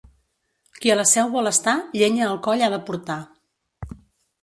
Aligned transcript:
Qui 0.85 0.91
a 0.93 0.95
la 0.99 1.05
Seu 1.09 1.29
vol 1.35 1.51
estar, 1.51 1.77
llenya 2.01 2.27
al 2.31 2.43
coll 2.49 2.67
ha 2.67 2.73
de 2.77 2.83
portar. 2.91 3.23